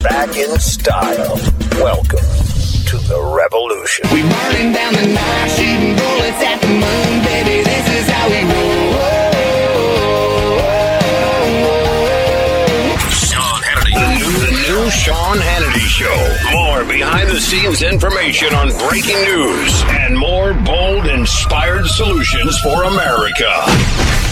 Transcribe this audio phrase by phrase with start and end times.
[0.00, 1.34] Back in style.
[1.82, 2.20] Welcome
[2.86, 4.06] to the revolution.
[4.12, 7.64] We burning down the night, shooting bullets at the moon, baby.
[7.64, 8.94] This is how we roll.
[13.10, 13.98] Sean Hannity.
[13.98, 16.36] The new, the new Sean Hannity Show.
[16.52, 23.66] More behind the scenes information on breaking news and more bold, inspired solutions for America.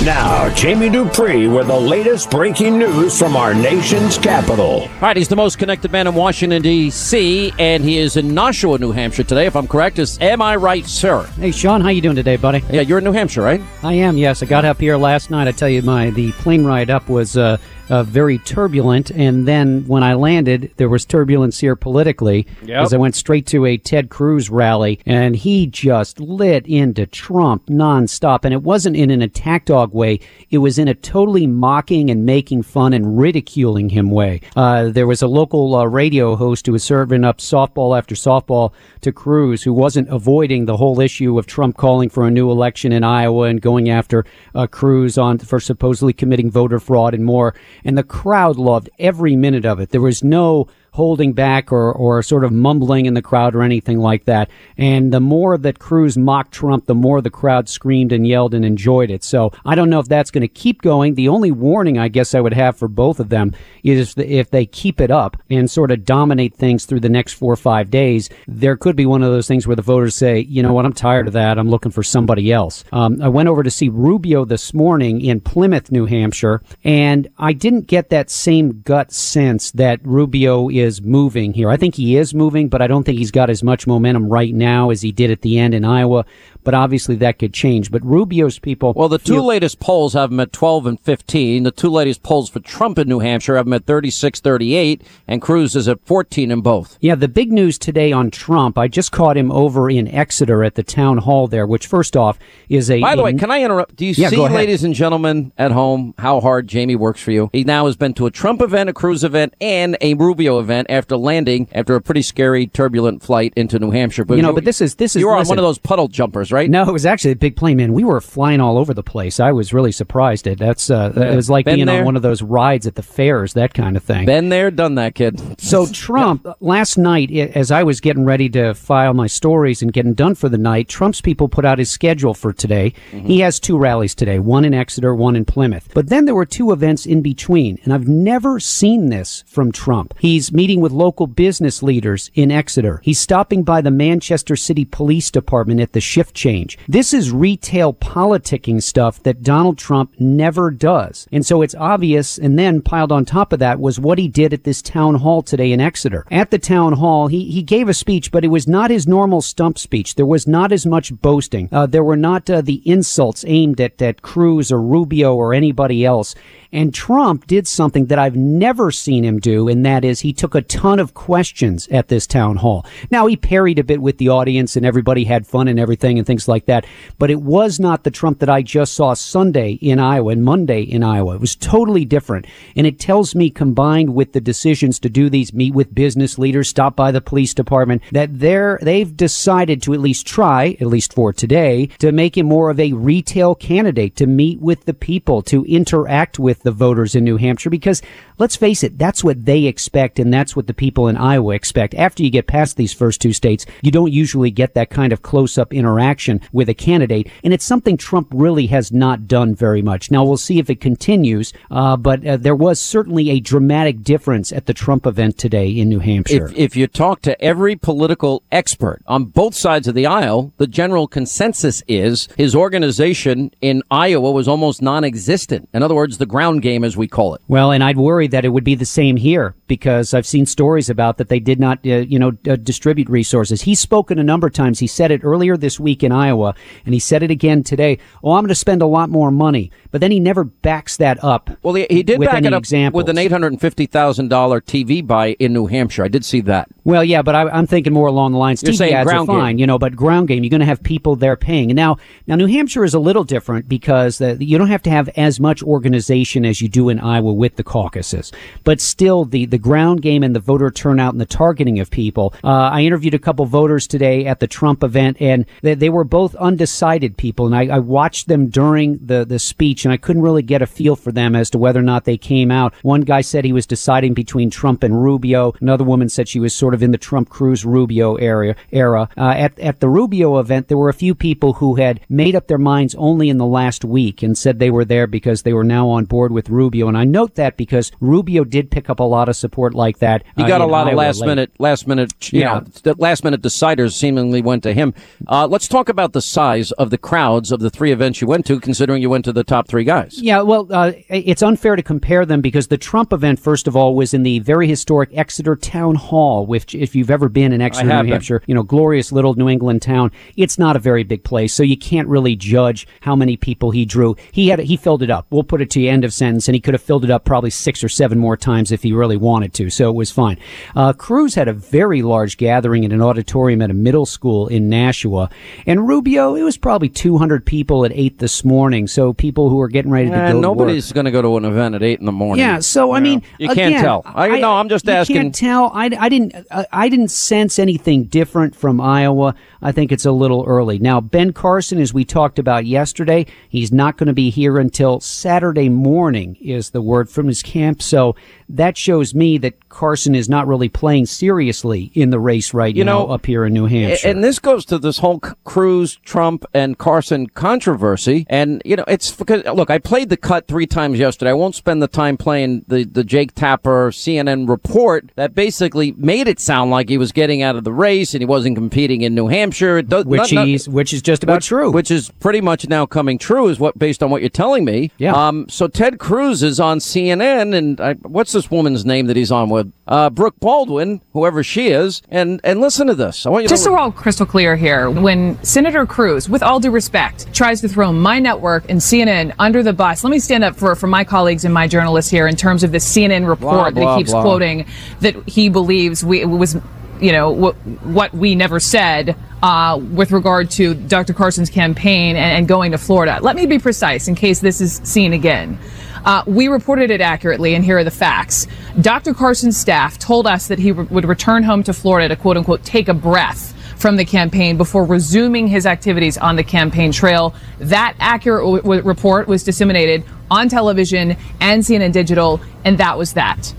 [0.05, 4.83] Now, Jamie Dupree with the latest breaking news from our nation's capital.
[4.83, 8.79] All right, he's the most connected man in Washington, D.C., and he is in Nashua,
[8.79, 9.99] New Hampshire today, if I'm correct.
[9.99, 11.25] Is, am I right, sir?
[11.39, 12.63] Hey, Sean, how you doing today, buddy?
[12.71, 13.61] Yeah, you're in New Hampshire, right?
[13.83, 14.17] I am.
[14.17, 15.49] Yes, I got up here last night.
[15.49, 17.57] I tell you, my the plane ride up was uh,
[17.89, 22.83] uh, very turbulent, and then when I landed, there was turbulence here politically Yep.
[22.83, 27.67] as I went straight to a Ted Cruz rally, and he just lit into Trump
[27.67, 32.11] nonstop, and it wasn't in an attack dog way; it was in a totally mocking
[32.11, 34.41] and making fun and ridiculing him way.
[34.57, 38.73] Uh, there was a local uh, radio host who was serving up softball after softball
[39.01, 42.93] to Cruz, who wasn't avoiding the whole issue of Trump calling for a new election
[42.93, 47.55] in Iowa and going after uh, Cruz on for supposedly committing voter fraud and more.
[47.85, 49.91] And the crowd loved every minute of it.
[49.91, 53.99] There was no holding back or, or sort of mumbling in the crowd or anything
[53.99, 54.49] like that.
[54.79, 58.65] And the more that Cruz mocked Trump, the more the crowd screamed and yelled and
[58.65, 59.23] enjoyed it.
[59.23, 61.15] So I don't know if that's going to keep going.
[61.15, 64.65] The only warning I guess I would have for both of them is if they
[64.65, 68.31] keep it up and sort of dominate things through the next four or five days,
[68.49, 70.95] there could be one of those things where the voters say, you know what, I'm
[70.95, 71.59] tired of that.
[71.59, 72.85] I'm looking for somebody else.
[72.91, 77.53] Um, I went over to see Rubio this morning in Plymouth, New Hampshire, and I
[77.53, 81.71] didn't get that same gut sense that Rubio is moving here.
[81.71, 84.55] I think he is moving, but I don't think he's got as much momentum right
[84.55, 86.25] now as he did at the end in Iowa.
[86.65, 87.93] But obviously that could change.
[87.93, 88.93] But Rubio's people.
[88.97, 91.63] Well, the two feel- latest polls have him at 12 and 15.
[91.63, 95.41] The two latest polls for Trump in New Hampshire have him at 36 38, and
[95.41, 96.99] Cruz is at 14 in both.
[97.01, 100.75] Yeah, the big news today on Trump, I just caught him over in Exeter at
[100.75, 102.37] the town hall there, which first off
[102.69, 103.01] is a.
[103.01, 103.95] By the a- way, can I interrupt?
[103.95, 107.49] Do you Yeah, see, ladies and gentlemen at home, how hard Jamie works for you?
[107.53, 110.76] He now has been to a Trump event, a Cruz event, and a Rubio event
[110.89, 114.25] after landing after a pretty scary, turbulent flight into New Hampshire.
[114.25, 116.09] But You know, but this is- this is- you were on one of those puddle
[116.09, 116.69] jumpers, right?
[116.69, 117.93] No, it was actually a big plane, man.
[117.93, 119.41] We were flying all over the place.
[119.41, 122.01] I was really surprised at that's uh, it was like Been being there?
[122.01, 124.27] on one of those rides at the fairs, that kind of thing.
[124.27, 125.41] Been there, done that, kid.
[125.61, 130.15] So Trump last night, as I was getting ready to file my stories and getting
[130.15, 132.93] done for the night, Trump's people put out his schedule for today.
[133.13, 135.89] He has two rallies today, one in Exeter, one in Plymouth.
[135.95, 140.15] But then there were two events in between, and I've never seen this from Trump.
[140.19, 143.01] He's meeting with local business leaders in Exeter.
[143.05, 146.79] He's stopping by the Manchester City Police Department at the shift change.
[146.89, 151.29] This is retail politicking stuff that Donald Trump never does.
[151.31, 154.55] And so it's obvious, and then piled on top of that was what he did
[154.55, 156.25] at this town hall today in Exeter.
[156.31, 159.43] At the town hall, he, he gave a speech, but it was not his normal
[159.43, 160.15] stump speech.
[160.15, 161.69] There was not as much boasting.
[161.71, 166.05] Uh, there were not uh, the insults aimed at, at Cruz or Rubio or anybody
[166.05, 166.35] else.
[166.73, 170.55] And Trump did something that I've never seen him do, and that is he took
[170.55, 172.85] a ton of questions at this town hall.
[173.11, 176.27] Now, he parried a bit with the audience, and everybody had fun and everything and
[176.27, 176.87] things like that,
[177.19, 180.83] but it was not the Trump that I just saw Sunday in Iowa and Monday
[180.83, 181.35] in Iowa.
[181.35, 182.47] It was totally different.
[182.75, 186.69] And it tells me, combined with the decisions to do these, meet with business leaders,
[186.69, 191.13] stop by the police department, that they're, they've decided to at least try, at least
[191.13, 195.43] for today, to make him more of a retail candidate, to meet with the people,
[195.43, 198.03] to interact with the voters in New Hampshire, because
[198.39, 201.95] let's face it, that's what they expect, and that's what the people in Iowa expect.
[201.95, 205.23] After you get past these first two states, you don't usually get that kind of
[205.23, 209.83] close up interaction with a candidate, and it's something Trump really has not done very
[209.83, 210.11] much.
[210.11, 214.53] Now, we'll see if it continues, uh, but uh, there was certainly a dramatic difference
[214.53, 216.47] at the Trump event today in New Hampshire.
[216.47, 220.67] If, if you talk to every political expert on both sides of the aisle, the
[220.67, 225.69] general consensus is his organization in Iowa was almost non-existent.
[225.73, 227.43] In other words, the ground game, as we call it.
[227.49, 230.89] Well, and I'd worry that it would be the same here because I've seen stories
[230.89, 233.63] about that they did not, uh, you know, uh, distribute resources.
[233.63, 234.79] He's spoken a number of times.
[234.79, 236.55] He said it earlier this week in Iowa,
[236.85, 237.99] and he said it again today.
[238.23, 241.23] Oh, I'm going to spend a lot more money, but then he never backs that
[241.23, 241.51] up.
[241.63, 243.03] Well, he, he did back it up examples.
[243.03, 246.05] with an eight hundred and fifty thousand dollar TV buy in New Hampshire.
[246.05, 246.69] I did see that.
[246.85, 248.63] Well, yeah, but I, I'm thinking more along the lines.
[248.63, 249.59] You're TV saying ads are ground game.
[249.59, 251.69] you know, but ground game, you're going to have people there paying.
[251.75, 251.97] Now,
[252.27, 255.41] now New Hampshire is a little different because uh, you don't have to have as
[255.41, 258.33] much organization as you do in Iowa with the caucuses.
[258.65, 262.35] But still, the the ground game and the voter turnout and the targeting of people.
[262.45, 266.05] Uh, I interviewed a couple voters today at the Trump event, and they, they were
[266.05, 267.47] both undecided people.
[267.47, 270.67] And I, I watched them during the the speech, and I couldn't really get a
[270.67, 272.75] feel for them as to whether or not they came out.
[272.83, 275.55] One guy said he was deciding between Trump and Rubio.
[275.61, 279.09] Another woman said she was sort of in the Trump Cruz Rubio area era.
[279.17, 282.47] Uh, at at the Rubio event, there were a few people who had made up
[282.47, 285.65] their minds only in the last week and said they were there because they were
[285.65, 286.89] now on board with Rubio.
[286.89, 290.23] And I note that because Rubio did pick up a lot of support like that.
[290.37, 291.27] He uh, got a in lot of last late.
[291.27, 292.55] minute, last minute, you Yeah.
[292.55, 294.95] know, the last minute deciders seemingly went to him.
[295.29, 298.47] Uh, let's talk about the size of the crowds of the three events you went
[298.47, 300.21] to, considering you went to the top three guys.
[300.21, 303.95] Yeah, well, uh, it's unfair to compare them because the Trump event, first of all,
[303.95, 306.47] was in the very historic Exeter Town Hall.
[306.47, 308.13] Which, if you've ever been in Exeter, New.
[308.13, 310.11] Hampshire, you know, glorious little New England town.
[310.37, 313.85] It's not a very big place, so you can't really judge how many people he
[313.85, 314.17] drew.
[314.33, 315.27] He had he filled it up.
[315.31, 317.25] We'll put it to you end of sentence, and he could have filled it up
[317.25, 319.71] probably six or seven more times if he really wanted to.
[319.71, 320.39] So it was fine.
[320.75, 324.69] Uh, Cruz had a very large gathering in an auditorium at a middle school in
[324.69, 325.31] Nashua,
[325.67, 328.87] and Rubio it was probably 200 people at eight this morning.
[328.87, 330.39] So people who are getting ready to And go.
[330.39, 332.45] to nobody's going to go to an event at eight in the morning.
[332.45, 334.03] Yeah, so I mean, You can't again, tell.
[334.07, 335.71] I- no, I'm just you asking- You can't tell.
[335.75, 336.35] I, I didn't.
[336.51, 339.35] Uh, I didn't sense anything different from Iowa.
[339.63, 340.79] I think it's a little early.
[340.79, 345.01] Now, Ben Carson, as we talked about yesterday, he's not going to be here until
[345.01, 345.87] Saturday morning.
[346.15, 347.83] Is the word from his camp.
[347.83, 348.15] So
[348.49, 352.85] that shows me that Carson is not really playing seriously in the race right You
[352.85, 354.09] now know, up here in New Hampshire.
[354.09, 358.27] And this goes to this whole Cruz, Trump, and Carson controversy.
[358.29, 361.31] And, you know, it's because, look, I played the cut three times yesterday.
[361.31, 366.29] I won't spend the time playing the, the Jake Tapper CNN report that basically made
[366.29, 369.15] it sound like he was getting out of the race and he wasn't competing in
[369.15, 369.83] New Hampshire.
[369.83, 371.71] Does- which not- not- which is just about which, true.
[371.71, 374.91] Which is pretty much now coming true, is what based on what you're telling me.
[374.99, 375.13] Yeah.
[375.13, 375.47] Um.
[375.49, 379.49] So Ted Cruz is on CNN, and I, what's this woman's name that he's on
[379.49, 379.73] with?
[379.87, 383.27] Uh, Brooke Baldwin, whoever she is, and and listen to this.
[383.27, 386.29] I want you to Just to so we're all crystal clear here, when Senator Cruz,
[386.29, 390.11] with all due respect, tries to throw my network and CNN under the bus, let
[390.11, 392.79] me stand up for, for my colleagues and my journalists here in terms of the
[392.79, 394.23] CNN report Blah, blah, that keeps blah.
[394.23, 394.67] quoting
[395.01, 396.57] that he believes we was,
[397.01, 397.55] you know, what,
[397.85, 401.13] what we never said uh, with regard to Dr.
[401.13, 403.19] Carson's campaign and, and going to Florida.
[403.23, 405.59] Let me be precise in case this is seen again.
[406.07, 408.47] Uh, we reported it accurately, and here are the facts.
[408.81, 409.13] Dr.
[409.13, 412.63] Carson's staff told us that he re- would return home to Florida to quote unquote
[412.63, 417.35] take a breath from the campaign before resuming his activities on the campaign trail.
[417.59, 423.13] That accurate w- w- report was disseminated on television and CNN Digital, and that was
[423.15, 423.53] that.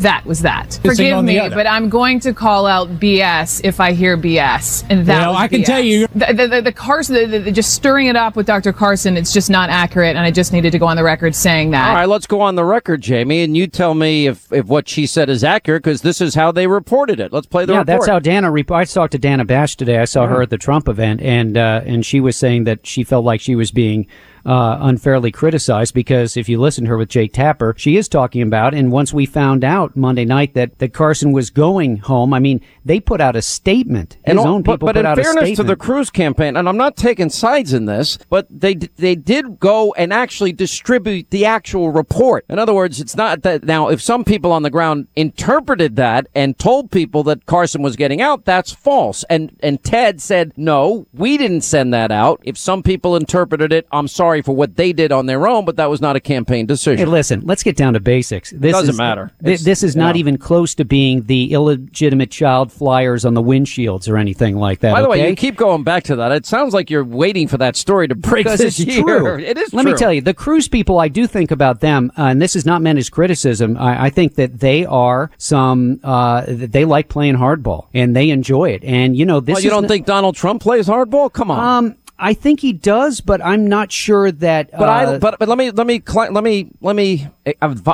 [0.00, 0.78] That was that.
[0.82, 5.20] Forgive me, but I'm going to call out BS if I hear BS, and that
[5.20, 5.66] Well, was I can BS.
[5.66, 8.46] tell you- the, the, the, the Carson, the, the, the- just stirring it up with
[8.46, 8.72] Dr.
[8.72, 9.16] Carson.
[9.16, 11.88] It's just not accurate, and I just needed to go on the record saying that.
[11.90, 14.88] All right, let's go on the record, Jamie, and you tell me if, if what
[14.88, 17.32] she said is accurate because this is how they reported it.
[17.32, 17.86] Let's play the yeah, report.
[18.00, 18.50] that's how Dana.
[18.50, 19.98] Rep- I talked to Dana Bash today.
[19.98, 23.04] I saw her at the Trump event, and uh, and she was saying that she
[23.04, 24.06] felt like she was being
[24.46, 28.42] uh, unfairly criticized because if you listen to her with Jake Tapper, she is talking
[28.42, 28.74] about.
[28.74, 32.60] And once we found out Monday night that that Carson was going home, I mean,
[32.84, 34.14] they put out a statement.
[34.14, 35.74] His And all- own but, people but put in out a fairness to the.
[35.76, 40.12] Cruz campaign, and I'm not taking sides in this, but they they did go and
[40.12, 42.44] actually distribute the actual report.
[42.48, 46.26] In other words, it's not that now if some people on the ground interpreted that
[46.34, 49.24] and told people that Carson was getting out, that's false.
[49.28, 53.86] And and Ted said, "No, we didn't send that out." If some people interpreted it,
[53.92, 56.64] I'm sorry for what they did on their own, but that was not a campaign
[56.64, 57.10] Hey, decision.
[57.10, 58.50] listen, let's get down to basics.
[58.50, 59.30] This Doesn't is, matter.
[59.42, 63.34] thi- It's- this is you not even close to being the illegitimate child flyers on
[63.34, 64.92] the windshields or anything like that.
[64.92, 66.32] By the way, you keep going back to that.
[66.32, 69.02] It sounds like you're waiting for that story to break because this it's year.
[69.02, 69.38] true.
[69.44, 69.92] It is Let true.
[69.92, 72.64] me tell you, the Cruz people, I do think about them, uh, and this is
[72.66, 73.76] not meant as criticism.
[73.78, 78.30] I, I think that they are some, uh, that they like playing hardball and they
[78.30, 78.82] enjoy it.
[78.84, 81.32] And you know, this Well, you is don't n- think Donald Trump plays hardball?
[81.32, 81.84] Come on.
[81.84, 84.70] Um, I think he does, but I'm not sure that.
[84.70, 87.30] but uh, I but but let me let me let me let me uh,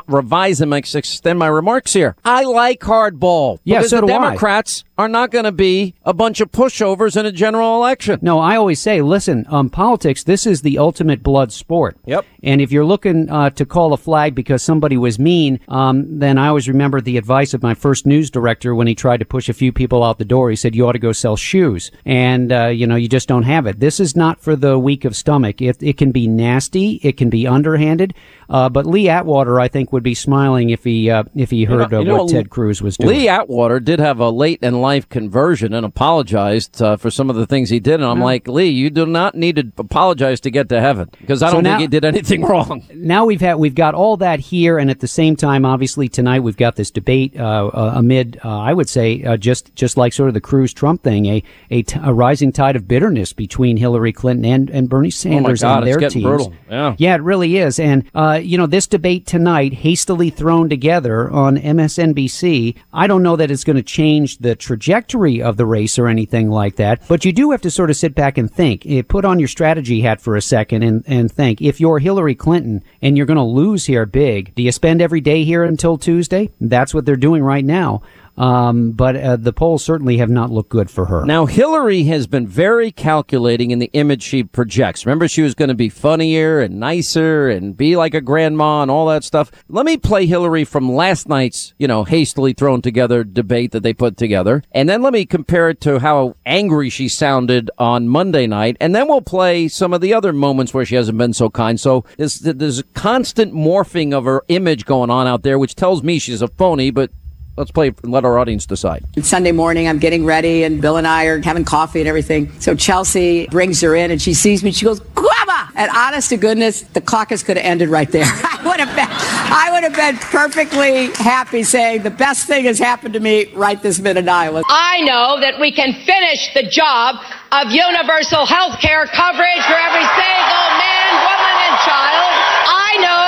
[0.07, 2.17] revise and ex- extend my remarks here.
[2.25, 3.61] I like hardball.
[3.65, 4.19] Yeah, because so the do I.
[4.19, 8.19] Democrats are not going to be a bunch of pushovers in a general election.
[8.21, 11.97] No, I always say, listen, um, politics, this is the ultimate blood sport.
[12.05, 12.27] Yep.
[12.43, 16.37] And if you're looking uh, to call a flag because somebody was mean, um, then
[16.37, 19.49] I always remember the advice of my first news director when he tried to push
[19.49, 20.51] a few people out the door.
[20.51, 21.91] He said, you ought to go sell shoes.
[22.05, 23.81] And, uh, you know, you just don't have it.
[23.81, 25.63] This is is not for the weak of stomach.
[25.63, 26.99] It, it can be nasty.
[27.05, 28.13] It can be underhanded.
[28.49, 31.91] Uh, but Lee Atwater, I think, would be smiling if he uh, if he heard
[31.91, 33.17] know- uh, you know, what Ted Cruz was doing.
[33.21, 37.37] Lee Atwater did have a late in life conversion and apologized uh, for some of
[37.37, 37.95] the things he did.
[37.95, 41.43] And I'm like, Lee, you do not need to apologize to get to heaven because
[41.43, 42.85] I So don't now- think he did anything wrong.
[42.95, 46.41] now we've had we've got all that here, and at the same time, obviously tonight
[46.41, 50.13] we've got this debate uh, uh, amid, uh, I would say, uh, just just like
[50.13, 53.77] sort of the Cruz Trump thing, a a, t- a rising tide of bitterness between
[53.77, 56.29] Hillary Clinton and, and Bernie Sanders Oh God, and it's their getting teams.
[56.29, 56.55] brutal.
[56.69, 56.95] Yeah.
[56.99, 57.79] yeah, it really is.
[57.79, 63.37] And uh, you know, this debate tonight, hastily thrown together on MSNBC, I don't know
[63.37, 67.07] that it's going to change the trajectory of the race or anything like that.
[67.07, 68.85] But you do have to sort of sit back and think.
[68.87, 71.63] Eh, Put on your strategy hat for a second and, and think.
[71.63, 75.21] If you're Hillary Clinton and you're going to lose here big, do you spend every
[75.21, 76.51] day here until Tuesday?
[76.61, 78.03] That's what they're doing right now.
[78.41, 81.27] Um, but uh, the polls certainly have not looked good for her.
[81.27, 85.05] Now, Hillary has been very calculating in the image she projects.
[85.05, 88.91] Remember, she was going to be funnier and nicer and be like a grandma and
[88.91, 89.53] all that stuff.
[89.69, 93.93] Let me play Hillary from last night's, you know, hastily thrown together debate that they
[93.93, 94.63] put together.
[94.73, 98.79] And then let me compare it to how angry she sounded on Monday night.
[98.81, 101.79] And then we'll play some of the other moments where she hasn't been so kind.
[101.79, 106.03] So there's, there's a constant morphing of her image going on out there, which tells
[106.03, 107.11] me she's a phony, but
[107.57, 109.05] let's play and let our audience decide.
[109.23, 112.53] Sunday morning, I'm getting ready, and Bill and I are having coffee and everything.
[112.61, 114.73] So Chelsea brings her in, and she sees me.
[114.73, 118.25] She goes, "Guava!" And honest to goodness, the caucus could have ended right there.
[118.61, 122.79] I would have been, I would have been perfectly happy saying the best thing has
[122.79, 124.63] happened to me right this minute in Iowa.
[124.67, 127.17] I know that we can finish the job
[127.53, 132.31] of universal health care coverage for every single man, woman, and child.
[132.69, 133.25] I know,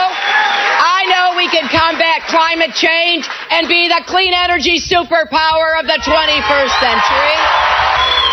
[0.78, 2.22] I know we can combat
[2.52, 7.36] climate change and be the clean energy superpower of the 21st century.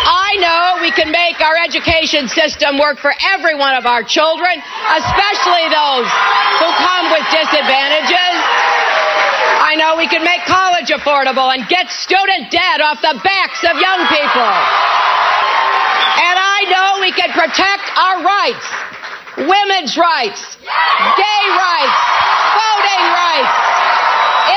[0.04, 4.60] I know we can make our education system work for every one of our children,
[4.92, 6.04] especially those
[6.60, 8.36] who come with disadvantages.
[9.56, 13.80] I know we can make college affordable and get student debt off the backs of
[13.80, 14.52] young people.
[16.20, 18.68] And I know we can protect our rights
[19.48, 22.00] women's rights, gay rights,
[22.60, 23.89] voting rights,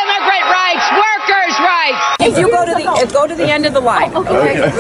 [0.01, 2.01] immigrant rights, workers' rights.
[2.19, 4.71] If you go to the go to the end of the line, okay?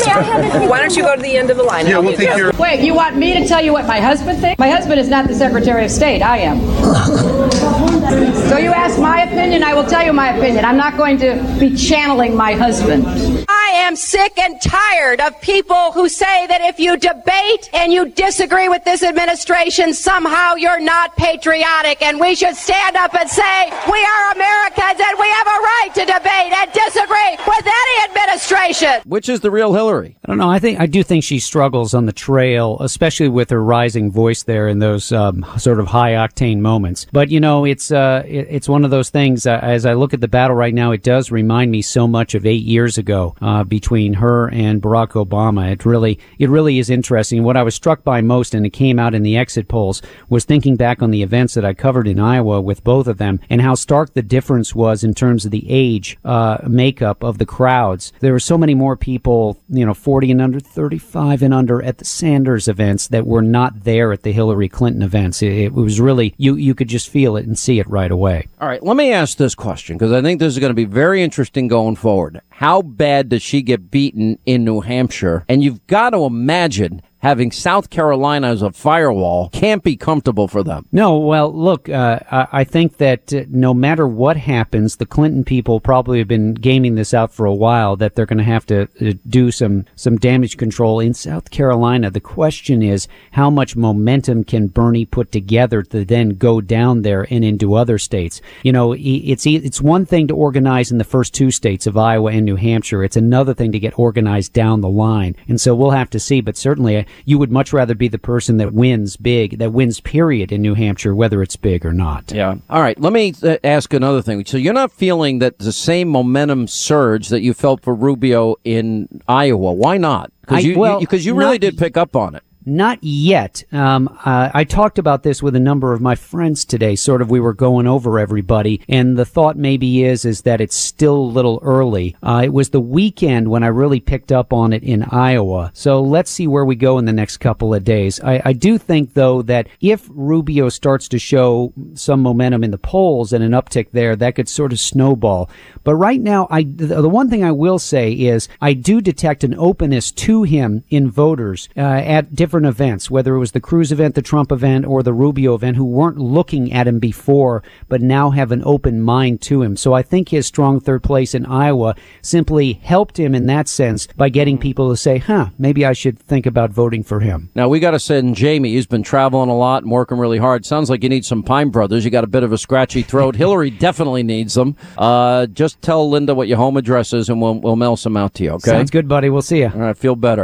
[0.67, 1.85] Why don't you go to the end of the line?
[1.85, 2.51] Yeah, we'll take your.
[2.53, 4.59] Wait, you want me to tell you what my husband thinks?
[4.59, 6.21] My husband is not the Secretary of State.
[6.21, 6.59] I am.
[8.49, 10.63] so you ask my opinion, I will tell you my opinion.
[10.63, 13.03] I'm not going to be channeling my husband.
[13.49, 18.09] I am sick and tired of people who say that if you debate and you
[18.09, 22.01] disagree with this administration, somehow you're not patriotic.
[22.03, 25.89] And we should stand up and say, we are Americans and we have a right
[25.95, 29.01] to debate and disagree with any administration.
[29.09, 30.15] Which is the real Hillary?
[30.23, 30.49] I don't know.
[30.49, 34.43] I think I do think she struggles on the trail, especially with her rising voice
[34.43, 37.07] there in those um, sort of high octane moments.
[37.11, 39.22] But you know, it's uh, it, it's one of those things.
[39.23, 42.35] Uh, as I look at the battle right now, it does remind me so much
[42.35, 45.71] of eight years ago uh, between her and Barack Obama.
[45.71, 47.43] It really it really is interesting.
[47.43, 50.43] What I was struck by most, and it came out in the exit polls, was
[50.43, 53.61] thinking back on the events that I covered in Iowa with both of them, and
[53.61, 58.11] how stark the difference was in terms of the age uh, makeup of the crowds.
[58.19, 61.99] There were so many more people, you know, 40 and under, 35 and under at
[61.99, 65.41] the Sanders events that were not there at the Hillary Clinton events.
[65.41, 68.47] It, it was really, you, you could just feel it and see it right away.
[68.59, 70.85] All right, let me ask this question because I think this is going to be
[70.85, 72.41] very interesting going forward.
[72.49, 75.45] How bad does she get beaten in New Hampshire?
[75.47, 80.61] And you've got to imagine having South Carolina as a firewall can't be comfortable for
[80.61, 80.85] them.
[80.91, 85.79] No, well, look, uh, I think that uh, no matter what happens, the Clinton people
[85.79, 88.89] probably have been gaming this out for a while that they're going to have to
[89.01, 92.11] uh, do some some damage control in South Carolina.
[92.11, 97.25] The question is, how much momentum can Bernie put together to then go down there
[97.29, 98.41] and into other states?
[98.63, 102.31] You know, it's it's one thing to organize in the first two states of Iowa
[102.33, 103.01] and New Hampshire.
[103.01, 105.37] It's another thing to get organized down the line.
[105.47, 106.41] And so we'll have to see.
[106.41, 109.99] But certainly, uh, you would much rather be the person that wins big, that wins
[109.99, 112.31] period in New Hampshire, whether it's big or not.
[112.31, 112.55] Yeah.
[112.69, 112.99] All right.
[112.99, 114.45] Let me uh, ask another thing.
[114.45, 119.07] So you're not feeling that the same momentum surge that you felt for Rubio in
[119.27, 119.73] Iowa.
[119.73, 120.31] Why not?
[120.41, 122.43] Because you, well, because you, really not- did pick up on it.
[122.65, 123.63] Not yet.
[123.71, 126.95] Um, uh, I talked about this with a number of my friends today.
[126.95, 130.75] Sort of, we were going over everybody, and the thought maybe is is that it's
[130.75, 132.15] still a little early.
[132.23, 135.71] Uh, it was the weekend when I really picked up on it in Iowa.
[135.73, 138.19] So let's see where we go in the next couple of days.
[138.21, 142.77] I, I do think though that if Rubio starts to show some momentum in the
[142.77, 145.49] polls and an uptick there, that could sort of snowball.
[145.83, 149.55] But right now, I the, one thing I will say is I do detect an
[149.55, 153.91] openness to him in voters uh, at different different events, whether it was the Cruz
[153.91, 157.99] event, the Trump event, or the Rubio event, who weren't looking at him before, but
[157.99, 159.75] now have an open mind to him.
[159.75, 164.05] So I think his strong third place in Iowa simply helped him in that sense
[164.05, 167.49] by getting people to say, huh, maybe I should think about voting for him.
[167.55, 168.73] Now we got to send Jamie.
[168.73, 170.63] He's been traveling a lot and working really hard.
[170.63, 172.05] Sounds like you need some Pine Brothers.
[172.05, 173.35] You got a bit of a scratchy throat.
[173.43, 174.77] Hillary definitely needs them.
[174.95, 178.35] Uh, just tell Linda what your home address is, and we'll we'll mail some out
[178.35, 178.51] to you.
[178.51, 178.69] Okay.
[178.69, 179.31] Sounds good, buddy.
[179.31, 179.71] We'll see you.
[179.73, 179.97] All right.
[179.97, 180.41] Feel better.